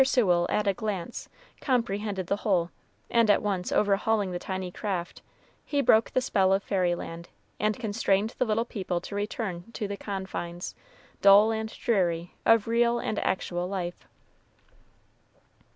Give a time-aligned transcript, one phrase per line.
[0.03, 1.29] Sewell, at a glance,
[1.59, 2.71] comprehended the whole,
[3.11, 5.21] and at once overhauling the tiny craft,
[5.63, 9.87] he broke the spell of fairy land, and constrained the little people to return to
[9.87, 10.73] the confines,
[11.21, 14.07] dull and dreary, of real and actual life.